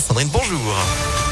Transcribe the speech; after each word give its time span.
Sandrine 0.00 0.28
bonjour. 0.28 1.25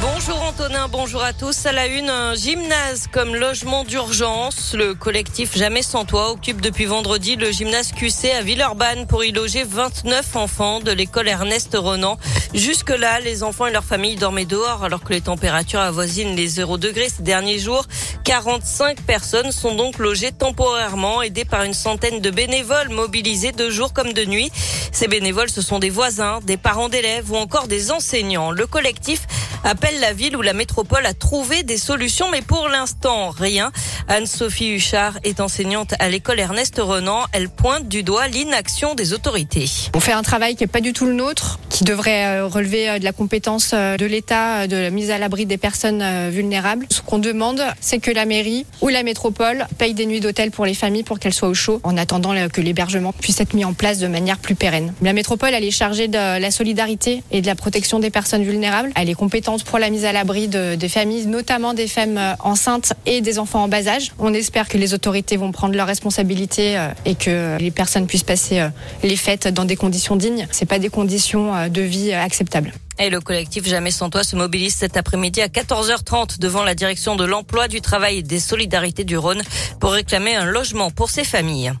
Bonjour 0.00 0.40
Antonin, 0.42 0.86
bonjour 0.86 1.24
à 1.24 1.32
tous. 1.32 1.66
À 1.66 1.72
la 1.72 1.88
une, 1.88 2.08
un 2.08 2.34
gymnase 2.34 3.08
comme 3.10 3.34
logement 3.34 3.82
d'urgence. 3.82 4.74
Le 4.74 4.94
collectif 4.94 5.58
Jamais 5.58 5.82
sans 5.82 6.04
toi 6.04 6.30
occupe 6.30 6.60
depuis 6.60 6.84
vendredi 6.84 7.34
le 7.34 7.50
gymnase 7.50 7.90
QC 7.90 8.30
à 8.30 8.42
Villeurbanne 8.42 9.08
pour 9.08 9.24
y 9.24 9.32
loger 9.32 9.64
29 9.64 10.36
enfants 10.36 10.78
de 10.78 10.92
l'école 10.92 11.26
Ernest 11.26 11.76
Renan. 11.76 12.16
Jusque-là, 12.54 13.18
les 13.18 13.42
enfants 13.42 13.66
et 13.66 13.72
leurs 13.72 13.84
familles 13.84 14.14
dormaient 14.14 14.44
dehors 14.44 14.84
alors 14.84 15.02
que 15.02 15.12
les 15.12 15.20
températures 15.20 15.80
avoisinent 15.80 16.36
les 16.36 16.46
0 16.46 16.78
degrés 16.78 17.08
ces 17.08 17.24
derniers 17.24 17.58
jours. 17.58 17.84
45 18.22 19.02
personnes 19.02 19.50
sont 19.50 19.74
donc 19.74 19.98
logées 19.98 20.30
temporairement, 20.30 21.22
aidées 21.22 21.44
par 21.44 21.64
une 21.64 21.74
centaine 21.74 22.20
de 22.20 22.30
bénévoles 22.30 22.90
mobilisés 22.90 23.52
de 23.52 23.68
jour 23.68 23.92
comme 23.92 24.12
de 24.12 24.24
nuit. 24.24 24.52
Ces 24.92 25.08
bénévoles, 25.08 25.50
ce 25.50 25.62
sont 25.62 25.80
des 25.80 25.90
voisins, 25.90 26.38
des 26.44 26.56
parents 26.56 26.88
d'élèves 26.88 27.32
ou 27.32 27.36
encore 27.36 27.66
des 27.66 27.90
enseignants. 27.90 28.52
Le 28.52 28.66
collectif 28.66 29.26
appelle 29.64 29.98
la 30.00 30.12
ville 30.12 30.36
ou 30.36 30.42
la 30.42 30.52
métropole 30.52 31.04
à 31.06 31.14
trouver 31.14 31.62
des 31.62 31.78
solutions, 31.78 32.26
mais 32.30 32.42
pour 32.42 32.68
l'instant, 32.68 33.30
rien. 33.30 33.72
Anne-Sophie 34.08 34.70
Huchard 34.70 35.18
est 35.24 35.40
enseignante 35.40 35.94
à 35.98 36.08
l'école 36.08 36.40
Ernest 36.40 36.78
Renan. 36.78 37.24
Elle 37.32 37.48
pointe 37.48 37.88
du 37.88 38.02
doigt 38.02 38.28
l'inaction 38.28 38.94
des 38.94 39.12
autorités. 39.12 39.66
On 39.94 40.00
fait 40.00 40.12
un 40.12 40.22
travail 40.22 40.56
qui 40.56 40.62
n'est 40.62 40.68
pas 40.68 40.80
du 40.80 40.92
tout 40.92 41.06
le 41.06 41.12
nôtre, 41.12 41.58
qui 41.68 41.84
devrait 41.84 42.26
euh, 42.26 42.46
relever 42.46 42.88
euh, 42.88 42.98
de 42.98 43.04
la 43.04 43.12
compétence 43.12 43.72
euh, 43.74 43.96
de 43.96 44.06
l'État, 44.06 44.66
de 44.66 44.76
la 44.76 44.90
mise 44.90 45.10
à 45.10 45.18
l'abri 45.18 45.46
des 45.46 45.58
personnes 45.58 46.30
vulnérables. 46.30 46.86
Ce 46.90 47.00
qu'on 47.00 47.18
demande, 47.18 47.62
c'est 47.80 47.98
que 47.98 48.10
la 48.10 48.24
mairie 48.24 48.66
ou 48.80 48.88
la 48.88 49.02
métropole 49.02 49.66
paye 49.78 49.94
des 49.94 50.06
nuits 50.06 50.20
d'hôtel 50.20 50.50
pour 50.50 50.66
les 50.66 50.74
familles 50.74 51.02
pour 51.02 51.18
qu'elles 51.18 51.34
soient 51.34 51.48
au 51.48 51.54
chaud, 51.54 51.80
en 51.82 51.96
attendant 51.96 52.34
que 52.48 52.60
l'hébergement 52.60 53.12
puisse 53.12 53.40
être 53.40 53.54
mis 53.54 53.64
en 53.64 53.72
place 53.72 53.98
de 53.98 54.06
manière 54.06 54.38
plus 54.38 54.54
pérenne. 54.54 54.92
La 55.02 55.12
métropole, 55.12 55.54
elle 55.54 55.64
est 55.64 55.70
chargée 55.70 56.08
de 56.08 56.18
la 56.18 56.50
solidarité 56.50 57.22
et 57.30 57.40
de 57.40 57.46
la 57.46 57.54
protection 57.54 57.98
des 57.98 58.10
personnes 58.10 58.44
vulnérables. 58.44 58.92
Elle 58.94 59.08
est 59.08 59.14
compétente 59.14 59.47
pour 59.64 59.78
la 59.78 59.90
mise 59.90 60.04
à 60.04 60.12
l'abri 60.12 60.48
de, 60.48 60.74
des 60.74 60.88
familles, 60.88 61.26
notamment 61.26 61.74
des 61.74 61.88
femmes 61.88 62.20
enceintes 62.40 62.92
et 63.06 63.20
des 63.20 63.38
enfants 63.38 63.64
en 63.64 63.68
bas 63.68 63.86
âge. 63.88 64.12
On 64.18 64.34
espère 64.34 64.68
que 64.68 64.76
les 64.76 64.94
autorités 64.94 65.36
vont 65.36 65.52
prendre 65.52 65.74
leurs 65.74 65.86
responsabilités 65.86 66.78
et 67.04 67.14
que 67.14 67.56
les 67.58 67.70
personnes 67.70 68.06
puissent 68.06 68.24
passer 68.24 68.68
les 69.02 69.16
fêtes 69.16 69.48
dans 69.48 69.64
des 69.64 69.76
conditions 69.76 70.16
dignes. 70.16 70.46
C'est 70.50 70.66
pas 70.66 70.78
des 70.78 70.90
conditions 70.90 71.68
de 71.68 71.80
vie 71.80 72.12
acceptables. 72.12 72.72
Et 72.98 73.10
le 73.10 73.20
collectif 73.20 73.66
Jamais 73.66 73.90
sans 73.90 74.10
toi 74.10 74.24
se 74.24 74.34
mobilise 74.34 74.74
cet 74.74 74.96
après-midi 74.96 75.40
à 75.40 75.46
14h30 75.46 76.38
devant 76.40 76.64
la 76.64 76.74
direction 76.74 77.16
de 77.16 77.24
l'emploi, 77.24 77.68
du 77.68 77.80
travail 77.80 78.18
et 78.18 78.22
des 78.22 78.40
solidarités 78.40 79.04
du 79.04 79.16
Rhône 79.16 79.42
pour 79.80 79.92
réclamer 79.92 80.34
un 80.34 80.46
logement 80.46 80.90
pour 80.90 81.10
ses 81.10 81.24
familles. 81.24 81.72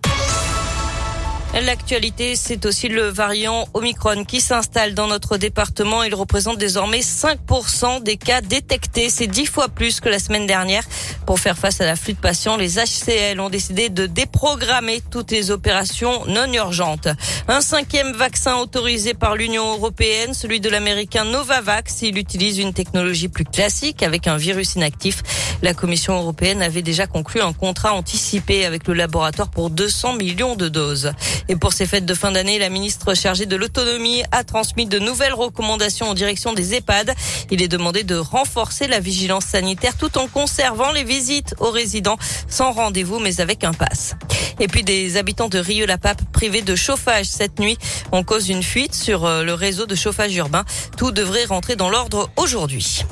L'actualité, 1.54 2.36
c'est 2.36 2.66
aussi 2.66 2.88
le 2.88 3.08
variant 3.08 3.66
Omicron 3.72 4.24
qui 4.24 4.40
s'installe 4.40 4.94
dans 4.94 5.06
notre 5.06 5.38
département. 5.38 6.02
Il 6.02 6.14
représente 6.14 6.58
désormais 6.58 7.00
5% 7.00 8.02
des 8.02 8.16
cas 8.16 8.42
détectés. 8.42 9.08
C'est 9.08 9.26
10 9.26 9.46
fois 9.46 9.68
plus 9.68 10.00
que 10.00 10.08
la 10.08 10.18
semaine 10.18 10.46
dernière. 10.46 10.84
Pour 11.26 11.40
faire 11.40 11.58
face 11.58 11.80
à 11.80 11.86
l'afflux 11.86 12.12
de 12.12 12.18
patients, 12.18 12.56
les 12.56 12.78
HCL 12.78 13.40
ont 13.40 13.48
décidé 13.48 13.88
de 13.88 14.06
déprogrammer 14.06 15.00
toutes 15.10 15.30
les 15.30 15.50
opérations 15.50 16.24
non 16.26 16.52
urgentes. 16.52 17.08
Un 17.48 17.60
cinquième 17.60 18.12
vaccin 18.12 18.56
autorisé 18.56 19.14
par 19.14 19.34
l'Union 19.34 19.72
européenne, 19.72 20.34
celui 20.34 20.60
de 20.60 20.68
l'américain 20.68 21.24
Novavax. 21.24 22.02
Il 22.02 22.18
utilise 22.18 22.58
une 22.58 22.72
technologie 22.74 23.28
plus 23.28 23.44
classique 23.44 24.02
avec 24.02 24.26
un 24.26 24.36
virus 24.36 24.76
inactif. 24.76 25.22
La 25.62 25.74
Commission 25.74 26.16
européenne 26.16 26.62
avait 26.62 26.82
déjà 26.82 27.06
conclu 27.06 27.40
un 27.40 27.52
contrat 27.52 27.94
anticipé 27.94 28.64
avec 28.64 28.86
le 28.86 28.94
laboratoire 28.94 29.50
pour 29.50 29.70
200 29.70 30.12
millions 30.14 30.54
de 30.54 30.68
doses. 30.68 31.12
Et 31.48 31.56
pour 31.56 31.72
ces 31.72 31.86
fêtes 31.86 32.04
de 32.04 32.14
fin 32.14 32.30
d'année, 32.30 32.58
la 32.58 32.68
ministre 32.68 33.14
chargée 33.14 33.46
de 33.46 33.56
l'autonomie 33.56 34.22
a 34.32 34.44
transmis 34.44 34.86
de 34.86 34.98
nouvelles 34.98 35.32
recommandations 35.32 36.08
en 36.08 36.14
direction 36.14 36.52
des 36.52 36.74
EHPAD. 36.74 37.14
Il 37.50 37.62
est 37.62 37.68
demandé 37.68 38.04
de 38.04 38.16
renforcer 38.16 38.86
la 38.86 39.00
vigilance 39.00 39.46
sanitaire 39.46 39.96
tout 39.96 40.18
en 40.18 40.28
conservant 40.28 40.92
les 40.92 41.04
visites 41.04 41.54
aux 41.58 41.70
résidents 41.70 42.18
sans 42.48 42.72
rendez-vous 42.72 43.18
mais 43.18 43.40
avec 43.40 43.64
un 43.64 43.72
pass. 43.72 44.14
Et 44.60 44.68
puis 44.68 44.82
des 44.82 45.16
habitants 45.16 45.48
de 45.48 45.58
Rieux-la-Pape 45.58 46.22
privés 46.32 46.62
de 46.62 46.76
chauffage 46.76 47.26
cette 47.26 47.58
nuit 47.58 47.78
en 48.12 48.22
cause 48.24 48.46
d'une 48.46 48.62
fuite 48.62 48.94
sur 48.94 49.24
euh, 49.24 49.42
le 49.42 49.54
réseau 49.54 49.86
de 49.86 49.94
chauffage 49.94 50.34
urbain. 50.36 50.64
Tout 50.96 51.12
devrait 51.12 51.44
rentrer 51.44 51.76
dans 51.76 51.90
l'ordre 51.90 52.30
aujourd'hui. 52.36 53.04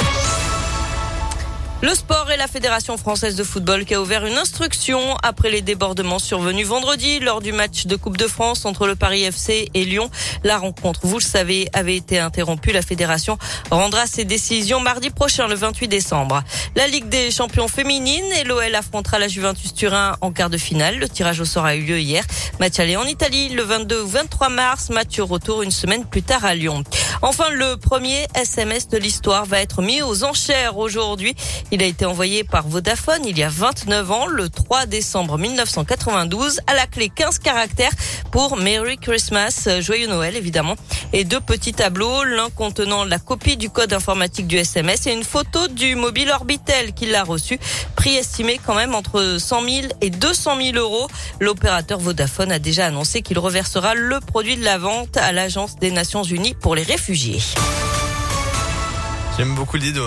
Le 1.82 1.94
sport 1.94 2.30
et 2.30 2.38
la 2.38 2.46
Fédération 2.46 2.96
française 2.96 3.36
de 3.36 3.44
football 3.44 3.84
qui 3.84 3.92
a 3.92 4.00
ouvert 4.00 4.24
une 4.24 4.38
instruction 4.38 4.98
après 5.22 5.50
les 5.50 5.60
débordements 5.60 6.18
survenus 6.18 6.66
vendredi 6.66 7.20
lors 7.20 7.42
du 7.42 7.52
match 7.52 7.84
de 7.84 7.96
Coupe 7.96 8.16
de 8.16 8.26
France 8.26 8.64
entre 8.64 8.86
le 8.86 8.96
Paris 8.96 9.24
FC 9.24 9.68
et 9.74 9.84
Lyon. 9.84 10.10
La 10.42 10.56
rencontre, 10.56 11.00
vous 11.02 11.18
le 11.18 11.22
savez, 11.22 11.68
avait 11.74 11.94
été 11.94 12.18
interrompue. 12.18 12.72
La 12.72 12.80
Fédération 12.80 13.36
rendra 13.70 14.06
ses 14.06 14.24
décisions 14.24 14.80
mardi 14.80 15.10
prochain, 15.10 15.48
le 15.48 15.54
28 15.54 15.86
décembre. 15.88 16.42
La 16.76 16.86
Ligue 16.86 17.10
des 17.10 17.30
champions 17.30 17.68
féminines 17.68 18.32
et 18.40 18.44
l'OL 18.44 18.74
affrontera 18.74 19.18
la 19.18 19.28
Juventus 19.28 19.74
Turin 19.74 20.16
en 20.22 20.32
quart 20.32 20.48
de 20.48 20.58
finale. 20.58 20.98
Le 20.98 21.10
tirage 21.10 21.40
au 21.40 21.44
sort 21.44 21.66
a 21.66 21.76
eu 21.76 21.82
lieu 21.82 22.00
hier. 22.00 22.24
Match 22.58 22.80
aller 22.80 22.96
en 22.96 23.04
Italie 23.04 23.50
le 23.50 23.62
22 23.62 24.00
ou 24.00 24.08
23 24.08 24.48
mars. 24.48 24.88
Match 24.88 25.20
retour 25.20 25.62
une 25.62 25.70
semaine 25.70 26.06
plus 26.06 26.22
tard 26.22 26.46
à 26.46 26.54
Lyon. 26.54 26.84
Enfin, 27.22 27.48
le 27.50 27.76
premier 27.76 28.26
SMS 28.34 28.88
de 28.88 28.98
l'histoire 28.98 29.46
va 29.46 29.60
être 29.60 29.80
mis 29.80 30.02
aux 30.02 30.24
enchères 30.24 30.76
aujourd'hui. 30.76 31.34
Il 31.70 31.82
a 31.82 31.86
été 31.86 32.04
envoyé 32.04 32.44
par 32.44 32.68
Vodafone 32.68 33.24
il 33.24 33.38
y 33.38 33.42
a 33.42 33.48
29 33.48 34.10
ans, 34.10 34.26
le 34.26 34.48
3 34.48 34.86
décembre 34.86 35.38
1992, 35.38 36.60
à 36.66 36.74
la 36.74 36.86
clé 36.86 37.08
15 37.08 37.38
caractères 37.38 37.92
pour 38.30 38.56
Merry 38.56 38.98
Christmas, 38.98 39.68
joyeux 39.80 40.08
Noël 40.08 40.36
évidemment, 40.36 40.76
et 41.12 41.24
deux 41.24 41.40
petits 41.40 41.72
tableaux, 41.72 42.24
l'un 42.24 42.50
contenant 42.50 43.04
la 43.04 43.18
copie 43.18 43.56
du 43.56 43.70
code 43.70 43.92
informatique 43.92 44.46
du 44.46 44.56
SMS 44.56 45.06
et 45.06 45.12
une 45.12 45.24
photo 45.24 45.68
du 45.68 45.94
mobile 45.94 46.30
Orbitel 46.30 46.92
qu'il 46.92 47.14
a 47.14 47.24
reçu, 47.24 47.58
prix 47.96 48.16
estimé 48.16 48.60
quand 48.64 48.74
même 48.74 48.94
entre 48.94 49.38
100 49.38 49.62
000 49.62 49.86
et 50.00 50.10
200 50.10 50.56
000 50.60 50.76
euros. 50.76 51.08
L'opérateur 51.40 51.98
Vodafone 51.98 52.52
a 52.52 52.58
déjà 52.58 52.86
annoncé 52.86 53.22
qu'il 53.22 53.38
reversera 53.38 53.94
le 53.94 54.20
produit 54.20 54.56
de 54.56 54.64
la 54.64 54.78
vente 54.78 55.16
à 55.16 55.32
l'Agence 55.32 55.76
des 55.76 55.90
Nations 55.90 56.22
Unies 56.22 56.54
pour 56.54 56.74
les 56.74 56.82
J'aime 59.36 59.54
beaucoup 59.54 59.76
l'idée 59.76 59.92
de 59.92 60.00